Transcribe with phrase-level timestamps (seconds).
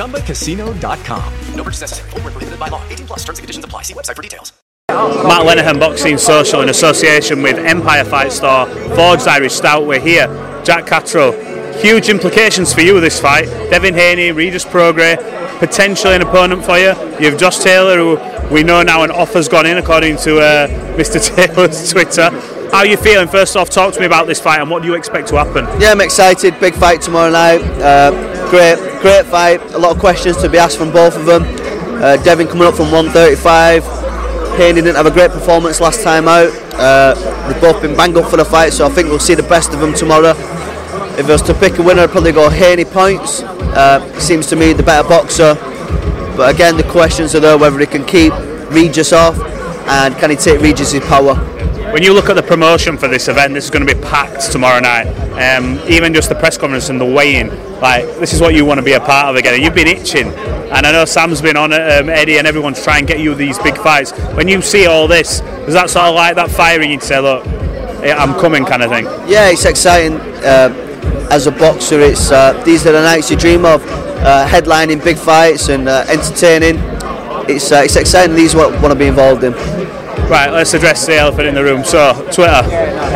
[0.00, 1.32] ChumbaCasino.com.
[1.54, 2.10] No purchase necessary.
[2.10, 2.82] Void were prohibited by law.
[2.88, 3.82] 18 plus terms and conditions apply.
[3.82, 4.54] See website for details.
[4.88, 9.86] Matt Lenihan Boxing Social in association with Empire Fight Store, Forged Irish Stout.
[9.86, 10.26] We're here.
[10.64, 11.32] Jack Catterall.
[11.80, 13.44] Huge implications for you with this fight.
[13.70, 15.18] Devin Haney, Regis Prograis,
[15.58, 16.94] potentially an opponent for you.
[17.20, 20.66] You have Josh Taylor, who we know now an offer's gone in according to uh,
[20.96, 21.22] Mr.
[21.22, 22.30] Taylor's Twitter.
[22.70, 23.28] How are you feeling?
[23.28, 25.66] First off, talk to me about this fight and what do you expect to happen?
[25.78, 26.58] Yeah, I'm excited.
[26.58, 27.60] Big fight tomorrow night.
[27.80, 29.60] Uh, great, great fight.
[29.72, 31.42] A lot of questions to be asked from both of them.
[32.02, 33.82] Uh, Devin coming up from 135.
[34.56, 36.52] Haney didn't have a great performance last time out.
[36.74, 37.14] Uh,
[37.48, 39.72] they've both been banged up for the fight, so I think we'll see the best
[39.72, 40.34] of them tomorrow.
[41.18, 43.42] If I was to pick a winner, I'd probably go Haney points.
[43.42, 45.54] Uh, seems to me the better boxer.
[46.36, 48.32] But again, the questions are there whether he can keep
[48.70, 49.38] Regis off
[49.88, 51.34] and can he take Regis' power.
[51.92, 54.52] When you look at the promotion for this event, this is going to be packed
[54.52, 55.08] tomorrow night.
[55.32, 57.48] Um, even just the press conference and the weigh-in,
[57.80, 59.54] like this is what you want to be a part of again.
[59.54, 62.80] And you've been itching, and I know Sam's been on it, um, Eddie, and everyone's
[62.80, 64.12] trying to get you these big fights.
[64.34, 67.18] When you see all this, does that sort of like that firing you to say,
[67.18, 69.06] look, I'm coming, kind of thing?
[69.28, 70.20] Yeah, it's exciting.
[70.44, 73.84] Uh, as a boxer, it's uh, these are the nights you dream of.
[74.22, 76.76] Uh, headlining big fights and uh, entertaining.
[77.48, 78.36] It's uh, it's exciting.
[78.36, 79.79] These what want to be involved in.
[80.30, 81.82] Right, let's address the elephant in the room.
[81.82, 82.62] So, Twitter,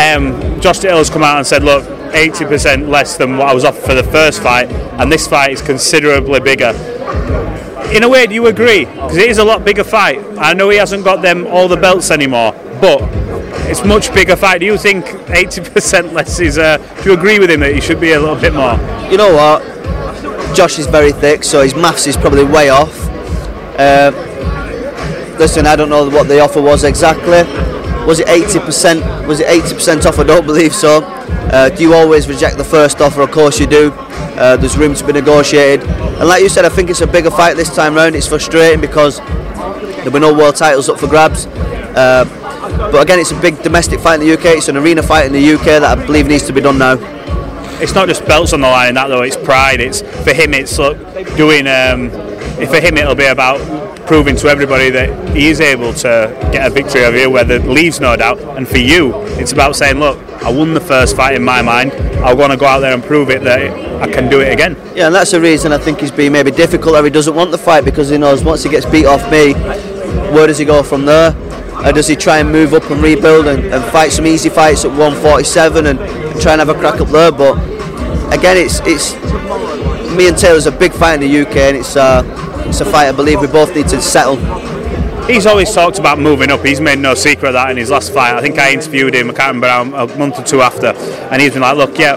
[0.00, 1.84] um, Josh Taylor's come out and said, look,
[2.14, 5.60] 80% less than what I was offered for the first fight, and this fight is
[5.60, 6.70] considerably bigger.
[7.94, 8.86] In a way, do you agree?
[8.86, 10.24] Because it is a lot bigger fight.
[10.38, 13.02] I know he hasn't got them all the belts anymore, but
[13.68, 14.60] it's much bigger fight.
[14.60, 16.56] Do you think 80% less is?
[16.56, 18.76] Uh, do you agree with him that he should be a little bit more?
[19.10, 20.56] You know what?
[20.56, 22.98] Josh is very thick, so his maths is probably way off.
[23.78, 24.12] Uh,
[25.42, 27.42] listen, I don't know what the offer was exactly.
[28.06, 29.26] Was it 80%?
[29.26, 30.20] Was it 80% off?
[30.20, 31.02] I don't believe so.
[31.02, 33.22] Uh, do you always reject the first offer?
[33.22, 33.90] Of course you do.
[33.90, 35.84] Uh, there's room to be negotiated.
[35.88, 38.14] And like you said, I think it's a bigger fight this time round.
[38.14, 41.46] It's frustrating because there were no world titles up for grabs.
[41.46, 42.24] Uh,
[42.92, 44.58] but again, it's a big domestic fight in the UK.
[44.58, 46.94] It's an arena fight in the UK that I believe needs to be done now.
[47.80, 49.22] It's not just belts on the line, that though.
[49.22, 49.80] It's pride.
[49.80, 50.54] It's for him.
[50.54, 50.96] It's look,
[51.36, 51.66] doing.
[51.66, 52.10] Um,
[52.68, 53.58] for him, it'll be about
[54.06, 57.58] proving to everybody that he is able to get a victory over you, where the
[57.60, 58.38] leaves no doubt.
[58.56, 61.92] And for you, it's about saying, look, I won the first fight in my mind.
[62.22, 63.60] I want to go out there and prove it that
[64.02, 64.76] I can do it again.
[64.94, 67.50] Yeah, and that's the reason I think he's been maybe difficult or he doesn't want
[67.50, 69.54] the fight because he knows once he gets beat off me,
[70.32, 71.34] where does he go from there?
[71.84, 74.84] Or does he try and move up and rebuild and, and fight some easy fights
[74.84, 77.32] at 147 and, and try and have a crack up there?
[77.32, 77.56] But
[78.32, 79.14] again, it's it's
[80.16, 82.22] me and Taylor's a big fight in the UK, and it's uh,
[82.66, 84.36] it's a fight I believe we both need to settle.
[85.26, 86.64] He's always talked about moving up.
[86.64, 88.34] He's made no secret of that in his last fight.
[88.34, 89.30] I think I interviewed him.
[89.30, 92.16] I can't remember a month or two after, and he's been like, "Look, yeah,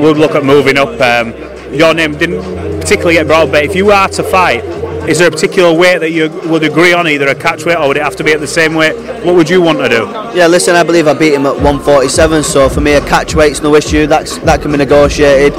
[0.00, 1.32] we'll look at moving up." Um,
[1.72, 2.42] your name didn't
[2.80, 4.64] particularly get brought up, but if you are to fight,
[5.08, 7.88] is there a particular weight that you would agree on, either a catch weight or
[7.88, 8.94] would it have to be at the same weight?
[9.24, 10.06] What would you want to do?
[10.36, 13.62] Yeah, listen, I believe I beat him at 147, so for me a catch weight's
[13.62, 14.06] no issue.
[14.06, 15.54] That's that can be negotiated.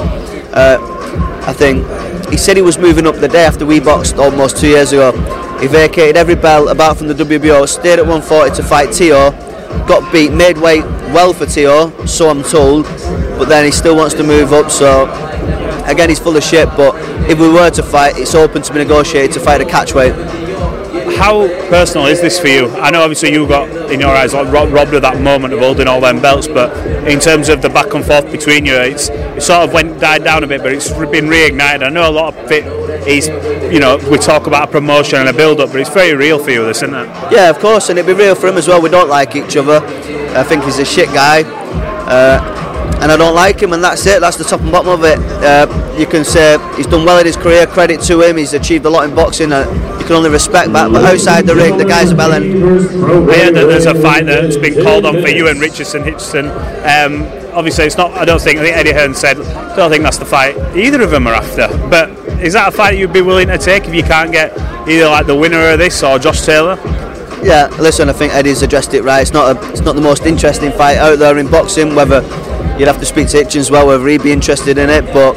[0.52, 0.78] Uh,
[1.46, 1.84] I think
[2.30, 5.12] he said he was moving up the day after we boxed almost two years ago.
[5.60, 9.30] He vacated every belt about from the WBO, stayed at 140 to fight Teo,
[9.86, 12.84] got beat, made weight well for Teo, so I'm told,
[13.38, 14.70] but then he still wants to move up.
[14.70, 15.04] So
[15.86, 16.68] again, he's full of shit.
[16.76, 16.94] But
[17.30, 20.14] if we were to fight, it's open to be negotiated to fight a catch weight.
[21.16, 22.68] How personal is this for you?
[22.76, 25.60] I know obviously you got in your eyes like ro- robbed of that moment of
[25.60, 26.76] holding all them belts, but
[27.08, 30.24] in terms of the back and forth between you, it's it sort of went died
[30.24, 31.82] down a bit, but it's been reignited.
[31.82, 32.64] I know a lot of it
[33.06, 33.28] is,
[33.72, 36.38] you know, we talk about a promotion and a build up, but it's very real
[36.42, 37.06] for you, this, isn't it?
[37.32, 38.80] Yeah, of course, and it'd be real for him as well.
[38.80, 39.84] We don't like each other.
[40.36, 41.42] I think he's a shit guy,
[42.06, 42.53] uh,
[43.04, 44.22] and I don't like him, and that's it.
[44.22, 45.18] That's the top and bottom of it.
[45.18, 47.66] Uh, you can say he's done well in his career.
[47.66, 48.38] Credit to him.
[48.38, 49.52] He's achieved a lot in boxing.
[49.52, 49.68] Uh,
[50.00, 50.90] you can only respect that.
[50.90, 53.30] But outside the ring, the guy's a bellend.
[53.30, 56.34] I heard that there's a fight that's been called on for you and Richardson Hitchins.
[56.34, 58.12] Um, obviously, it's not.
[58.12, 58.58] I don't think.
[58.58, 59.38] I think Eddie Hearn said.
[59.38, 61.68] I don't think that's the fight either of them are after.
[61.90, 62.08] But
[62.40, 64.58] is that a fight you'd be willing to take if you can't get
[64.88, 66.78] either like the winner of this or Josh Taylor?
[67.42, 69.20] Yeah, listen, I think Eddie's addressed it right.
[69.20, 71.94] It's not a, it's not the most interesting fight out there in boxing.
[71.94, 72.22] Whether
[72.78, 75.04] you'd have to speak to Hitchins as well, whether he'd be interested in it.
[75.12, 75.36] But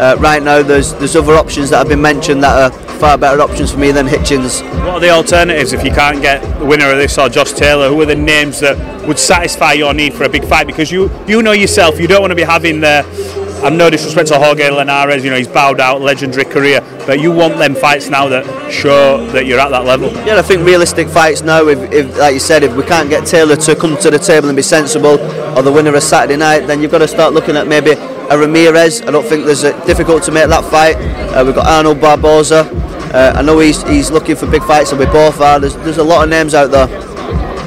[0.00, 3.40] uh, right now, there's there's other options that have been mentioned that are far better
[3.40, 4.60] options for me than Hitchins.
[4.60, 7.88] What are the alternatives if you can't get the winner of this or Josh Taylor?
[7.88, 10.66] Who are the names that would satisfy your need for a big fight?
[10.66, 13.45] Because you you know yourself, you don't want to be having the.
[13.64, 17.32] I'm no disrespect to Jorge Linares, you know he's bowed out, legendary career, but you
[17.32, 20.12] want them fights now that show that you're at that level.
[20.26, 21.66] Yeah, I think realistic fights now.
[21.66, 24.48] If, if like you said, if we can't get Taylor to come to the table
[24.48, 25.18] and be sensible,
[25.56, 28.38] or the winner of Saturday night, then you've got to start looking at maybe a
[28.38, 29.02] Ramirez.
[29.02, 30.96] I don't think there's a, difficult to make that fight.
[31.34, 32.70] Uh, we've got Arnold Barboza.
[33.14, 35.58] Uh, I know he's he's looking for big fights, and we both are.
[35.58, 36.88] There's, there's a lot of names out there.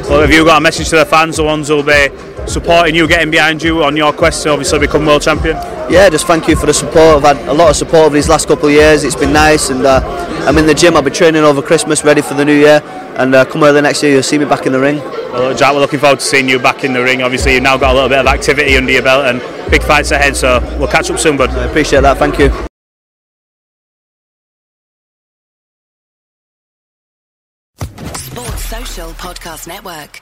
[0.10, 2.10] Well, have you got a message to the fans, the ones who'll be
[2.50, 5.56] supporting you, getting behind you on your quest to obviously become world champion?
[5.90, 7.24] Yeah, just thank you for the support.
[7.24, 9.04] I've had a lot of support over these last couple of years.
[9.04, 10.02] It's been nice, and uh,
[10.48, 10.96] I'm in the gym.
[10.96, 12.82] I'll be training over Christmas, ready for the new year.
[13.18, 14.98] And uh, come early next year, you'll see me back in the ring.
[15.32, 17.22] Well, Jack, we're looking forward to seeing you back in the ring.
[17.22, 20.12] Obviously, you've now got a little bit of activity under your belt and big fights
[20.12, 21.50] ahead, so we'll catch up soon, bud.
[21.52, 22.18] I appreciate that.
[22.18, 22.50] Thank you.
[28.16, 30.22] Sports Social Podcast Network.